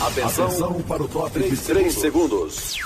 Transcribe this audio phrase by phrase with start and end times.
[0.00, 2.76] Atenção, Atenção para o top de 3 segundos.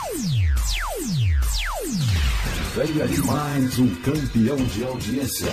[2.75, 5.52] Venha de mais um campeão de audiência.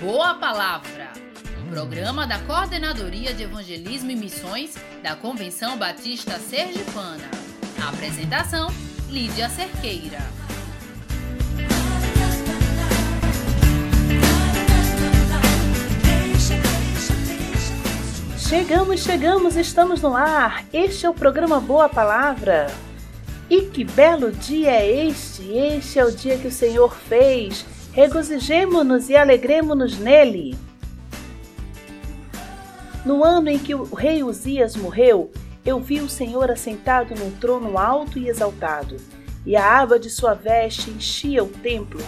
[0.00, 1.10] Boa Palavra.
[1.70, 7.28] Programa da Coordenadoria de Evangelismo e Missões da Convenção Batista Sergipana.
[7.88, 8.68] apresentação:
[9.08, 10.47] Lídia Cerqueira.
[18.48, 20.64] Chegamos, chegamos, estamos no ar.
[20.72, 22.68] Este é o programa Boa Palavra.
[23.50, 25.52] E que belo dia é este!
[25.52, 27.66] Este é o dia que o Senhor fez.
[27.92, 30.56] Regozijemo-nos e alegremo-nos nele.
[33.04, 35.30] No ano em que o rei Uzias morreu,
[35.62, 38.96] eu vi o Senhor assentado num trono alto e exaltado,
[39.44, 42.00] e a aba de sua veste enchia o templo.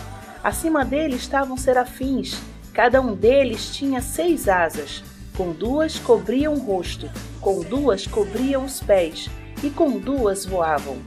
[0.43, 2.41] Acima dele estavam serafins,
[2.73, 5.05] cada um deles tinha seis asas
[5.37, 7.11] com duas cobriam o rosto,
[7.41, 9.29] com duas cobriam os pés,
[9.63, 10.99] e com duas voavam.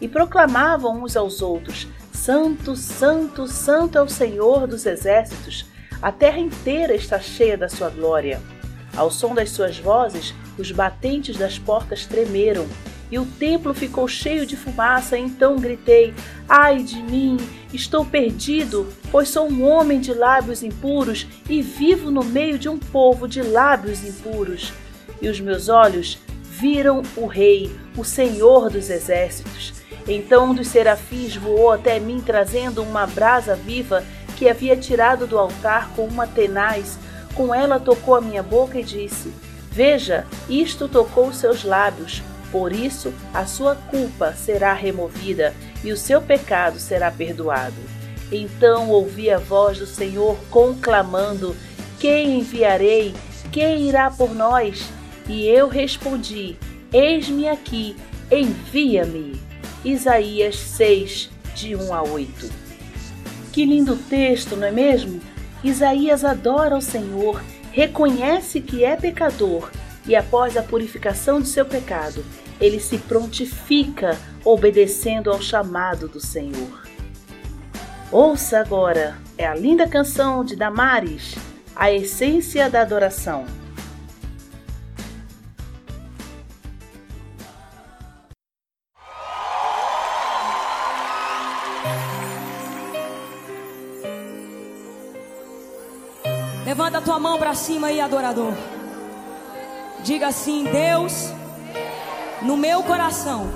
[0.00, 5.66] E proclamavam uns aos outros: Santo, Santo, Santo é o Senhor dos exércitos,
[6.02, 8.40] a terra inteira está cheia da sua glória.
[8.96, 12.66] Ao som das suas vozes, os batentes das portas tremeram,
[13.10, 15.18] e o templo ficou cheio de fumaça.
[15.18, 16.14] Então gritei:
[16.48, 17.36] Ai de mim,
[17.72, 22.78] estou perdido, pois sou um homem de lábios impuros e vivo no meio de um
[22.78, 24.72] povo de lábios impuros.
[25.20, 29.74] E os meus olhos viram o Rei, o Senhor dos exércitos.
[30.06, 34.04] Então um dos serafins voou até mim, trazendo uma brasa viva
[34.36, 36.98] que havia tirado do altar com uma tenaz.
[37.34, 39.32] Com ela tocou a minha boca e disse:
[39.70, 45.96] Veja, isto tocou os seus lábios por isso, a sua culpa será removida e o
[45.96, 47.76] seu pecado será perdoado.
[48.32, 51.56] Então ouvi a voz do Senhor conclamando:
[51.98, 53.14] Quem enviarei?
[53.52, 54.90] Quem irá por nós?
[55.28, 56.56] E eu respondi:
[56.92, 57.96] Eis-me aqui,
[58.30, 59.40] envia-me.
[59.84, 62.50] Isaías 6, de 1 a 8.
[63.52, 65.20] Que lindo texto, não é mesmo?
[65.64, 67.42] Isaías adora o Senhor,
[67.72, 69.70] reconhece que é pecador
[70.06, 72.24] e, após a purificação de seu pecado,
[72.60, 76.82] ele se prontifica obedecendo ao chamado do Senhor.
[78.12, 81.36] Ouça agora, é a linda canção de Damares,
[81.74, 83.46] a essência da adoração.
[96.66, 98.54] Levanta a tua mão para cima aí, adorador.
[100.04, 101.32] Diga assim: Deus,
[102.42, 103.50] no meu coração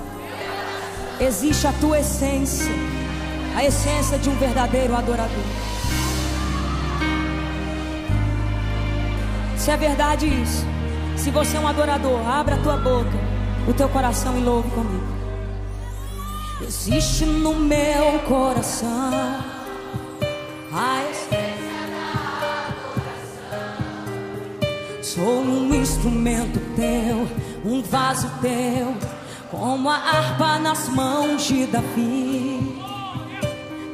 [1.19, 2.71] existe a tua essência,
[3.55, 5.43] a essência de um verdadeiro adorador.
[9.57, 10.63] Se é verdade isso,
[11.17, 13.17] se você é um adorador, abra a tua boca,
[13.67, 15.15] o teu coração e louve comigo.
[16.61, 19.54] Existe no meu coração
[25.15, 28.95] Sou um instrumento teu um vaso teu,
[29.49, 32.81] como a harpa nas mãos de Davi.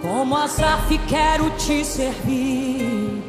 [0.01, 3.23] Como Asaf quero te servir,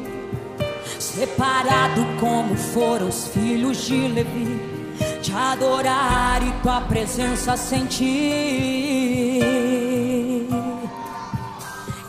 [0.98, 4.58] separado como foram os filhos de Levi,
[5.20, 8.08] te adorar e tua presença sentir.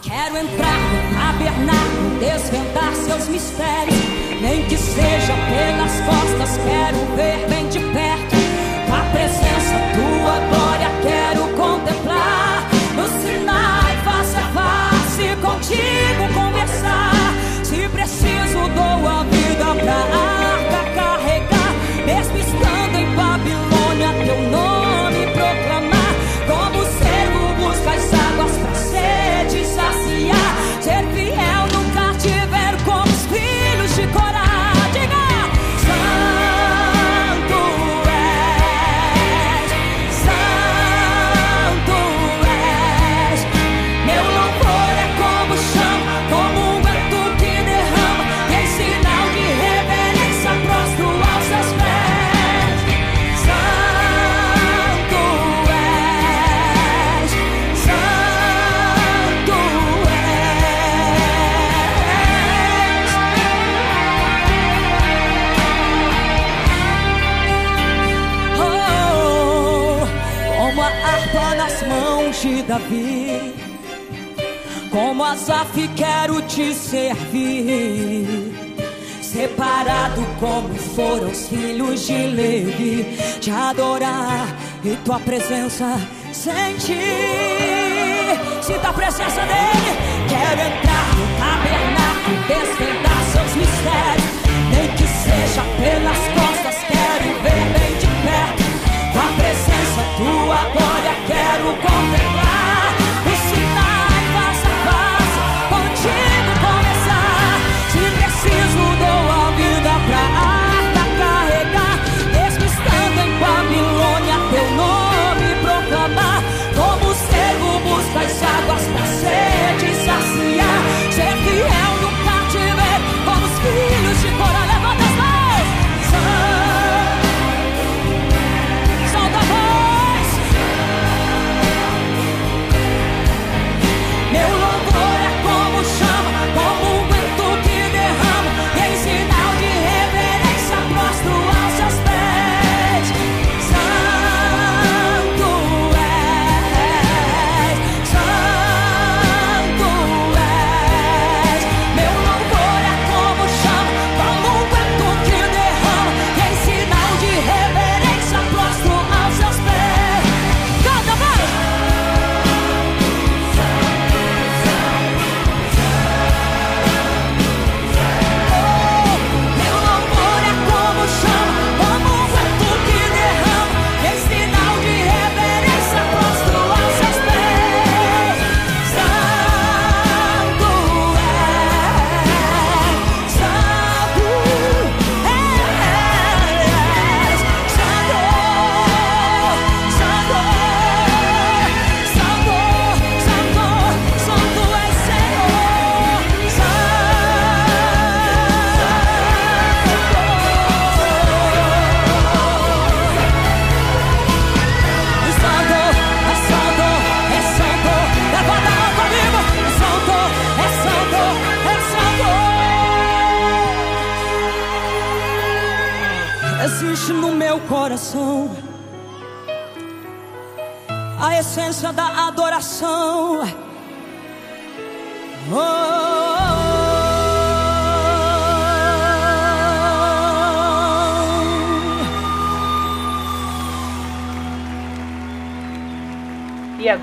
[0.01, 7.67] Quero entrar no tabernáculo, desvendar seus mistérios, nem que seja pelas costas, quero ver bem
[7.69, 8.32] de perto
[72.44, 73.56] Davi,
[74.92, 78.54] como Asaf quero te servir.
[79.22, 84.45] Separado como foram os filhos de Levi, te adorar
[84.84, 85.98] e tua presença
[86.34, 87.00] sentir.
[88.62, 89.92] Sinta a presença dele.
[90.28, 94.31] Quero entrar no tabernáculo, desvendar seus mistérios,
[94.69, 96.75] nem que seja pelas costas.
[96.92, 98.63] Quero ver bem de perto.
[99.18, 102.52] A presença tua glória, quero contemplar.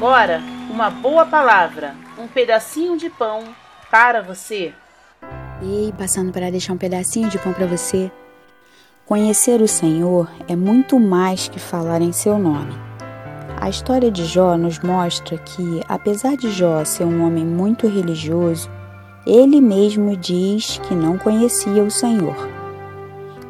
[0.01, 3.45] Agora, uma boa palavra, um pedacinho de pão
[3.91, 4.73] para você.
[5.61, 8.11] Ei, passando para deixar um pedacinho de pão para você.
[9.05, 12.73] Conhecer o Senhor é muito mais que falar em seu nome.
[13.61, 18.71] A história de Jó nos mostra que, apesar de Jó ser um homem muito religioso,
[19.27, 22.49] ele mesmo diz que não conhecia o Senhor.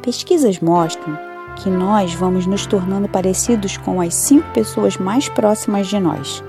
[0.01, 1.17] Pesquisas mostram
[1.61, 6.43] que nós vamos nos tornando parecidos com as cinco pessoas mais próximas de nós.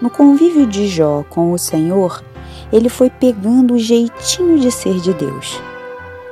[0.00, 2.22] No convívio de Jó com o Senhor,
[2.72, 5.60] ele foi pegando o jeitinho de ser de Deus.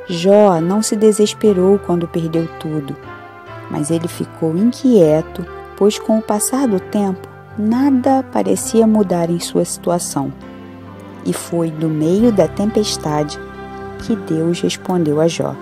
[0.08, 2.96] Jó não se desesperou quando perdeu tudo,
[3.70, 5.46] mas ele ficou inquieto,
[5.76, 7.28] pois com o passar do tempo,
[7.58, 10.32] nada parecia mudar em sua situação.
[11.26, 13.38] E foi do meio da tempestade
[13.98, 15.54] que Deus respondeu a Jó.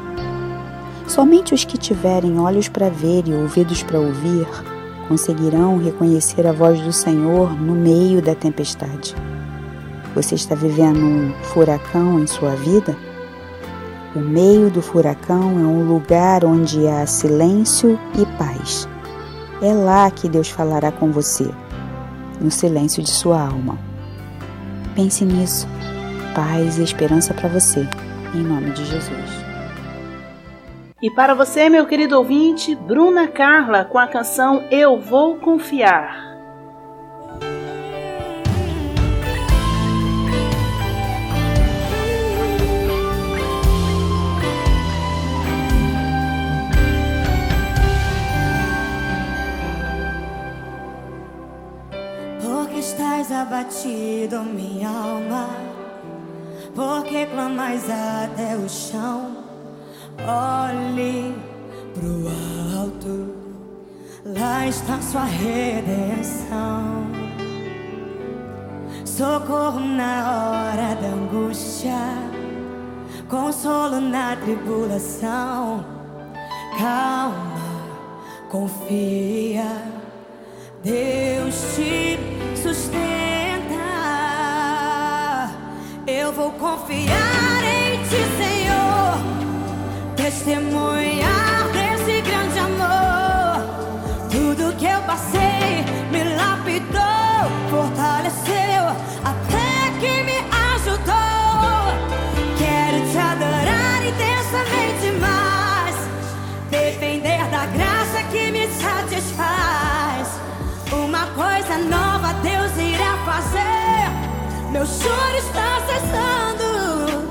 [1.10, 4.46] Somente os que tiverem olhos para ver e ouvidos para ouvir
[5.08, 9.16] conseguirão reconhecer a voz do Senhor no meio da tempestade.
[10.14, 12.96] Você está vivendo um furacão em sua vida?
[14.14, 18.88] O meio do furacão é um lugar onde há silêncio e paz.
[19.60, 21.50] É lá que Deus falará com você,
[22.40, 23.76] no silêncio de sua alma.
[24.94, 25.66] Pense nisso.
[26.36, 27.84] Paz e esperança para você,
[28.32, 29.49] em nome de Jesus.
[31.02, 36.30] E para você, meu querido ouvinte, Bruna Carla com a canção Eu Vou Confiar.
[52.80, 55.48] Estás abatido, minha alma?
[56.74, 59.49] Porque clamais até o chão?
[60.26, 61.34] Olhe
[61.94, 62.28] pro
[62.78, 63.34] alto,
[64.24, 67.06] lá está sua redenção.
[69.04, 71.96] Socorro na hora da angústia,
[73.28, 75.84] consolo na tribulação.
[76.78, 77.84] Calma,
[78.50, 79.82] confia,
[80.82, 82.18] Deus te
[82.56, 83.00] sustenta.
[86.06, 87.49] Eu vou confiar
[90.50, 93.62] testemunhar desse grande amor.
[94.28, 98.84] Tudo que eu passei me lapidou, fortaleceu,
[99.24, 100.38] até que me
[100.74, 101.94] ajudou.
[102.58, 105.96] Quero te adorar intensamente mais,
[106.68, 110.40] depender da graça que me satisfaz.
[110.90, 114.72] Uma coisa nova Deus irá fazer.
[114.72, 117.28] Meu choro está cessando,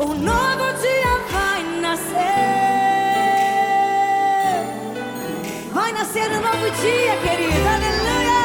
[0.00, 2.35] um novo dia vai nascer.
[6.16, 8.40] Nascer um novo dia, querido, aleluia.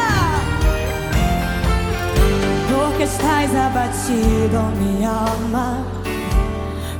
[2.68, 5.86] Porque estás abatido, minha alma.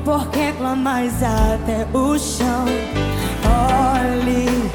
[0.06, 2.66] Porque clamais até o chão.
[3.44, 4.72] Olhe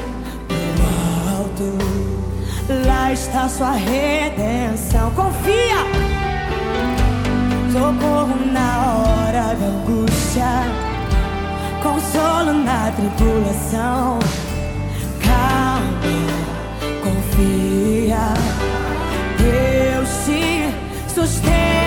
[0.47, 1.77] pro alto,
[2.85, 5.09] lá está sua redenção.
[5.15, 5.77] Confia
[7.73, 10.63] socorro na hora da angústia,
[11.81, 14.19] consolo na tribulação.
[19.37, 20.73] Deus te
[21.13, 21.86] sustenta.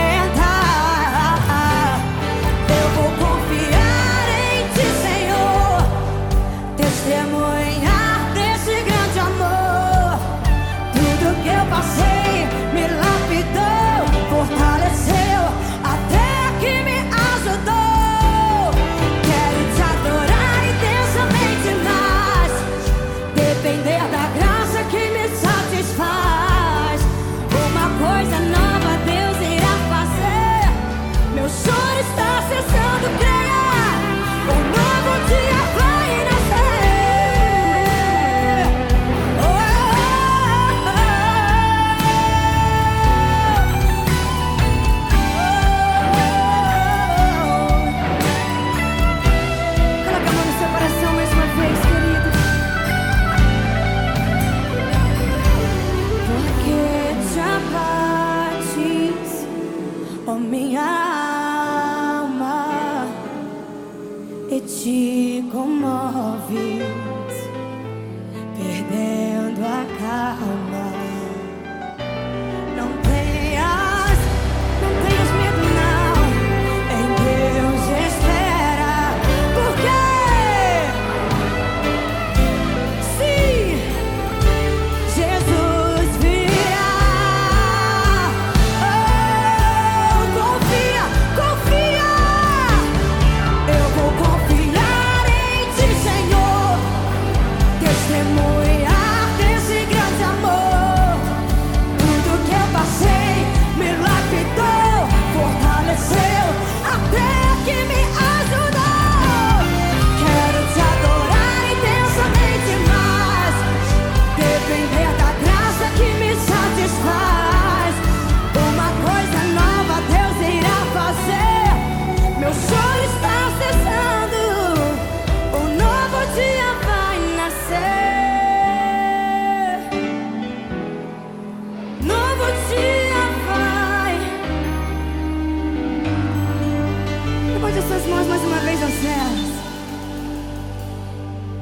[137.91, 139.41] Suas mãos mais uma vez aos céus.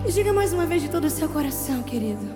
[0.07, 2.29] E diga mais uma vez de todo o seu coração, querido.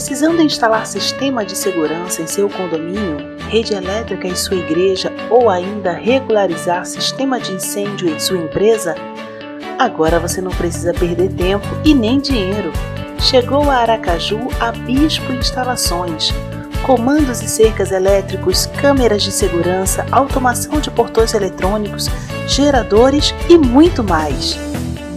[0.00, 3.18] Precisando instalar sistema de segurança em seu condomínio,
[3.50, 8.94] rede elétrica em sua igreja ou ainda regularizar sistema de incêndio em sua empresa?
[9.78, 12.72] Agora você não precisa perder tempo e nem dinheiro.
[13.18, 16.32] Chegou a Aracaju a Bispo Instalações.
[16.82, 22.08] Comandos e cercas elétricos, câmeras de segurança, automação de portões eletrônicos,
[22.48, 24.58] geradores e muito mais.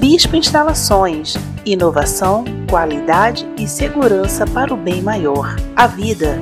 [0.04, 1.36] Bispo Instalações.
[1.66, 5.56] Inovação, qualidade e segurança para o bem maior.
[5.78, 6.38] A vida.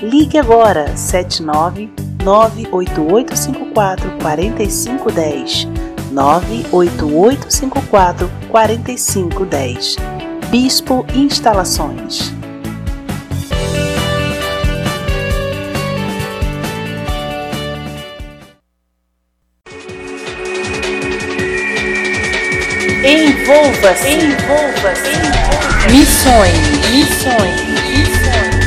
[0.00, 1.90] Ligue agora 79
[2.22, 5.66] 98854 4510
[6.12, 9.96] 98854 4510
[10.48, 12.39] Bispo Instalações
[23.50, 26.54] Envolva-se, envolva-se, envolva Missões,
[26.92, 27.60] missões,
[27.98, 28.60] missões.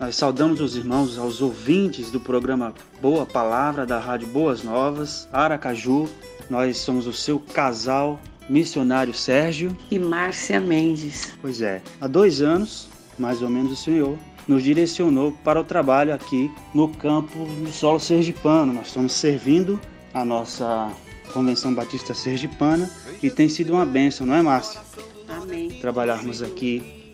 [0.00, 6.08] Nós saudamos os irmãos, aos ouvintes do programa Boa Palavra da Rádio Boas Novas, Aracaju.
[6.50, 11.32] Nós somos o seu casal missionário Sérgio e Márcia Mendes.
[11.40, 16.14] Pois é, há dois anos, mais ou menos, o Senhor nos direcionou para o trabalho
[16.14, 18.72] aqui no campo do solo sergipano.
[18.72, 19.80] Nós estamos servindo
[20.12, 20.92] a nossa
[21.32, 22.90] Convenção Batista Sergipana
[23.22, 24.80] e tem sido uma bênção, não é, Márcia?
[25.28, 25.70] Amém.
[25.80, 27.04] Trabalharmos aqui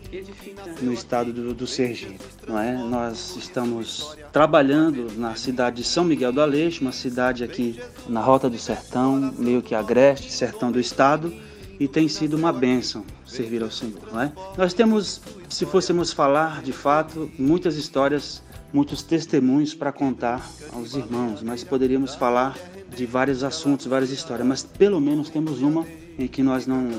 [0.81, 2.75] no estado do, do Sergipe, não é?
[2.75, 8.49] Nós estamos trabalhando na cidade de São Miguel do Aleixo, uma cidade aqui na Rota
[8.49, 11.33] do Sertão, meio que agreste, sertão do estado,
[11.79, 14.31] e tem sido uma bênção servir ao Senhor, não é?
[14.57, 18.41] Nós temos, se fôssemos falar de fato, muitas histórias,
[18.73, 22.57] muitos testemunhos para contar aos irmãos, mas poderíamos falar
[22.95, 25.85] de vários assuntos, várias histórias, mas pelo menos temos uma
[26.19, 26.89] em que nós não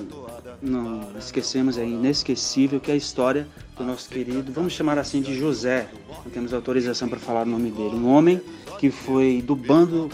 [0.63, 5.35] não esquecemos, é inesquecível, que é a história do nosso querido, vamos chamar assim de
[5.35, 5.89] José,
[6.25, 8.41] não temos autorização para falar o nome dele, um homem
[8.79, 10.09] que foi do bando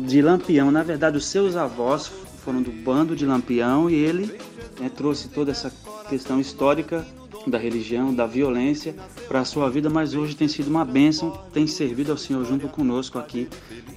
[0.00, 4.38] de Lampião, na verdade os seus avós foram do bando de Lampião e ele
[4.80, 5.72] né, trouxe toda essa
[6.08, 7.06] questão histórica
[7.46, 8.94] da religião, da violência
[9.26, 12.68] para a sua vida, mas hoje tem sido uma bênção, tem servido ao Senhor junto
[12.68, 13.48] conosco aqui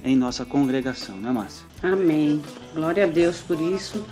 [0.04, 1.64] em nossa congregação, né, Márcia?
[1.82, 2.40] Amém.
[2.74, 4.04] Glória a Deus por isso.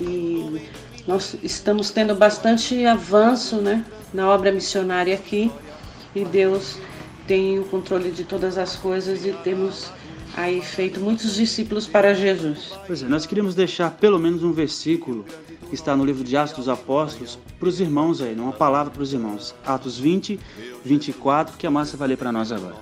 [0.00, 0.62] E
[1.06, 5.50] nós estamos tendo bastante avanço, né, na obra missionária aqui.
[6.14, 6.78] E Deus
[7.26, 9.90] tem o controle de todas as coisas e temos
[10.36, 12.72] aí feito muitos discípulos para Jesus.
[12.86, 15.24] Pois é, nós queríamos deixar pelo menos um versículo
[15.68, 19.02] que está no livro de Atos dos Apóstolos para os irmãos aí, uma palavra para
[19.02, 19.54] os irmãos.
[19.64, 20.38] Atos 20,
[20.84, 22.76] 24, que a Márcia vai ler para nós agora.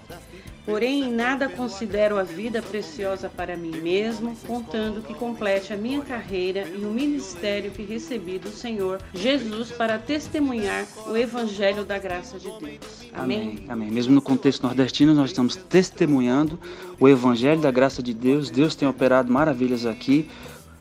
[0.67, 6.01] Porém, em nada considero a vida preciosa para mim mesmo, contando que complete a minha
[6.01, 12.37] carreira e o ministério que recebi do Senhor Jesus para testemunhar o evangelho da graça
[12.37, 13.07] de Deus.
[13.15, 13.41] Amém?
[13.41, 13.65] Amém.
[13.69, 13.91] Amém.
[13.93, 16.59] Mesmo no contexto nordestino, nós estamos testemunhando
[16.99, 18.51] o evangelho da graça de Deus.
[18.51, 20.29] Deus tem operado maravilhas aqui.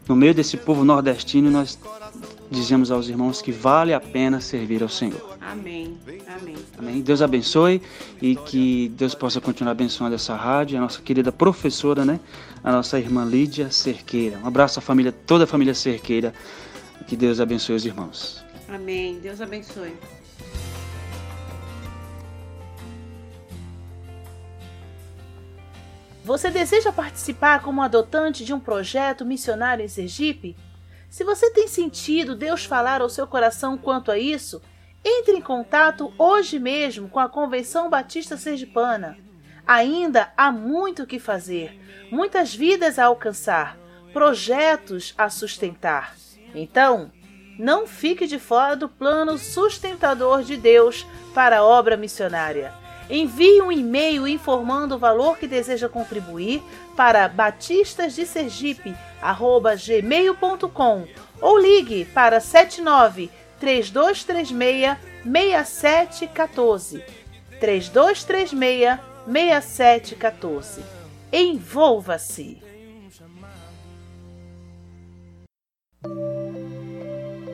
[0.07, 1.77] No meio desse povo nordestino, nós
[2.49, 5.37] dizemos aos irmãos que vale a pena servir ao Senhor.
[5.41, 5.97] Amém.
[6.27, 6.55] Amém.
[6.77, 7.01] Amém.
[7.01, 7.81] Deus abençoe
[8.21, 12.19] e que Deus possa continuar abençoando essa rádio, a nossa querida professora, né?
[12.63, 14.39] A nossa irmã Lídia Cerqueira.
[14.39, 16.33] Um abraço à família, toda a família Cerqueira.
[17.07, 18.43] Que Deus abençoe os irmãos.
[18.67, 19.19] Amém.
[19.19, 19.93] Deus abençoe.
[26.23, 30.55] Você deseja participar como adotante de um projeto missionário em Sergipe?
[31.15, 34.61] Se você tem sentido Deus falar ao seu coração quanto a isso,
[35.01, 39.17] entre em contato hoje mesmo com a Convenção Batista Sergipana.
[39.65, 41.79] Ainda há muito o que fazer,
[42.11, 43.77] muitas vidas a alcançar,
[44.11, 46.17] projetos a sustentar.
[46.53, 47.09] Então,
[47.57, 52.73] não fique de fora do plano sustentador de Deus para a obra missionária.
[53.09, 56.61] Envie um e-mail informando o valor que deseja contribuir
[56.93, 57.29] para
[59.33, 61.07] batistasdesergipe@gmail.com
[61.41, 67.03] ou ligue para 79 3236 6714.
[67.59, 70.83] 3236 6714.
[71.31, 72.63] Envolva-se!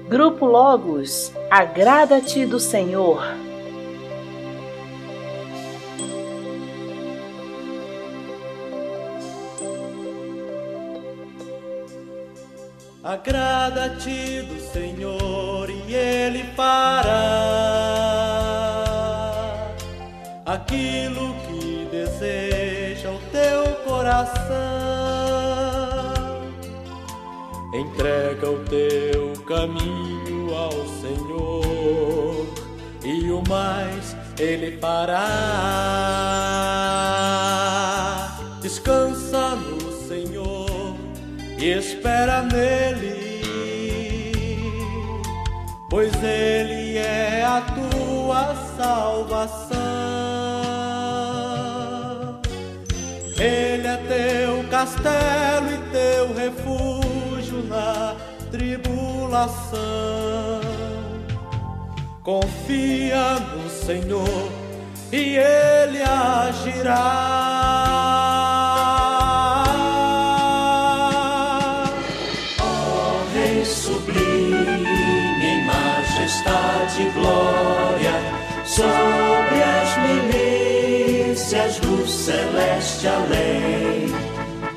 [0.09, 3.23] Grupo Logos, agrada-te do Senhor.
[13.03, 17.01] Agrada-te do Senhor e Ele fará
[20.45, 24.51] aquilo que deseja o teu coração.
[27.73, 32.45] Entrega o teu caminho ao Senhor
[33.03, 35.27] e o mais Ele fará.
[38.61, 39.30] Descansa
[41.81, 43.41] espera nele,
[45.89, 49.79] pois Ele é a tua salvação.
[53.37, 58.15] Ele é teu castelo e teu refúgio na
[58.51, 59.81] tribulação.
[62.21, 64.51] Confia no Senhor
[65.11, 67.90] e Ele agirá.
[82.21, 84.05] Celeste além,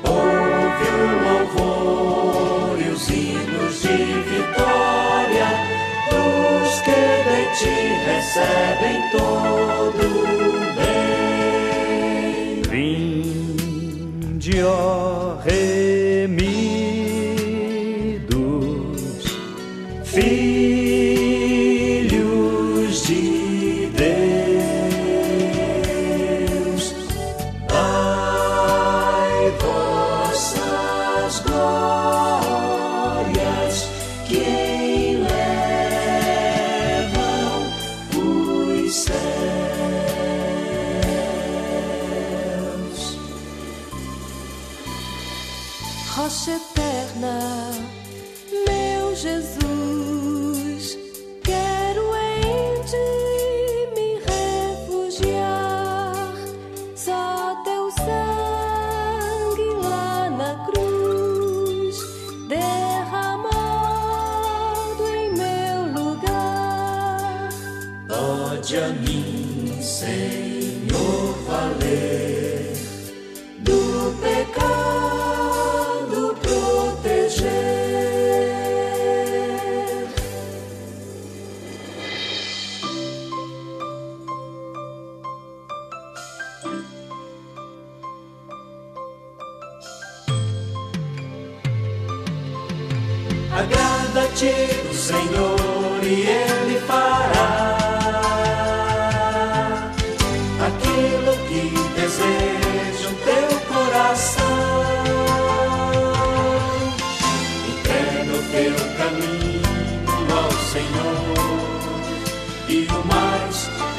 [0.03, 3.97] ouve o louvor e os hinos de
[4.31, 5.47] vitória
[6.09, 7.77] dos que de ti
[8.07, 10.05] recebem todo
[10.75, 12.61] bem.
[12.67, 14.84] Vinde, ó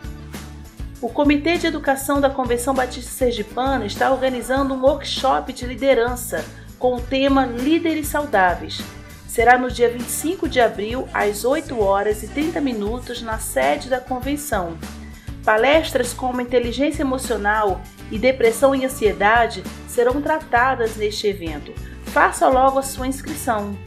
[1.06, 6.44] O Comitê de Educação da Convenção Batista Sergipana está organizando um workshop de liderança
[6.80, 8.82] com o tema Líderes Saudáveis.
[9.28, 14.00] Será no dia 25 de abril, às 8 horas e 30 minutos, na sede da
[14.00, 14.80] convenção.
[15.44, 21.72] Palestras como inteligência emocional e depressão e ansiedade serão tratadas neste evento.
[22.06, 23.78] Faça logo a sua inscrição.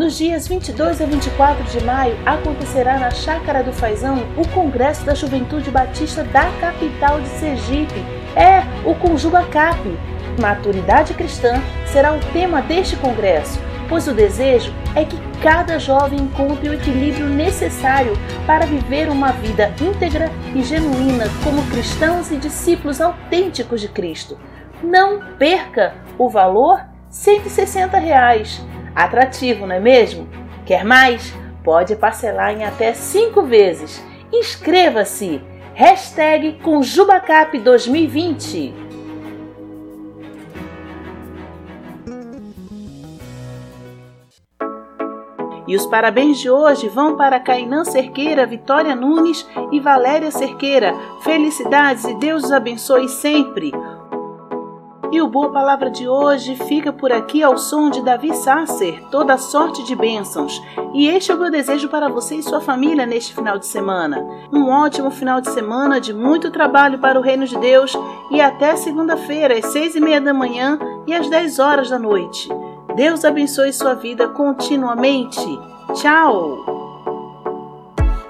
[0.00, 5.14] Nos dias 22 a 24 de maio acontecerá na Chácara do Faisão o Congresso da
[5.14, 8.02] Juventude Batista da capital de Sergipe.
[8.34, 9.78] É o Conjuga Cap.
[10.40, 13.60] Maturidade cristã será o tema deste congresso,
[13.90, 18.14] pois o desejo é que cada jovem encontre o equilíbrio necessário
[18.46, 24.38] para viver uma vida íntegra e genuína como cristãos e discípulos autênticos de Cristo.
[24.82, 28.64] Não perca o valor 160 reais
[29.04, 30.28] Atrativo, não é mesmo?
[30.66, 31.34] Quer mais?
[31.64, 34.02] Pode parcelar em até 5 vezes.
[34.32, 35.42] Inscreva-se!
[35.74, 38.90] Hashtag Conjubacap 2020
[45.70, 50.92] E os parabéns de hoje vão para Cainã Cerqueira, Vitória Nunes e Valéria Cerqueira.
[51.22, 53.70] Felicidades e Deus os abençoe sempre.
[55.12, 59.36] E o Boa Palavra de hoje fica por aqui ao som de Davi Sasser, toda
[59.36, 60.62] sorte de bênçãos.
[60.94, 64.24] E este é o meu desejo para você e sua família neste final de semana.
[64.52, 67.92] Um ótimo final de semana de muito trabalho para o Reino de Deus
[68.30, 72.48] e até segunda-feira, às seis e meia da manhã e às dez horas da noite.
[72.94, 75.44] Deus abençoe sua vida continuamente.
[75.94, 76.64] Tchau!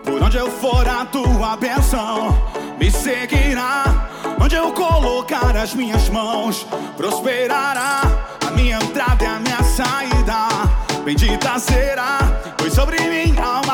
[0.02, 2.28] Por onde eu for a tua bênção
[2.78, 4.08] me seguirá
[4.40, 8.00] Onde eu colocar as minhas mãos, prosperará.
[8.46, 10.48] A minha entrada e a minha saída,
[11.04, 12.18] bendita será.
[12.56, 13.69] Pois sobre mim há uma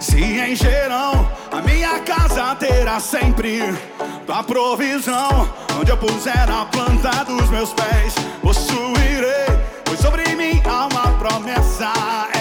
[0.00, 3.60] Se encherão, a minha casa terá sempre
[4.26, 5.48] tua provisão.
[5.78, 9.46] Onde eu puser a planta dos meus pés, possuirei.
[9.84, 12.33] Pois sobre mim há uma promessa.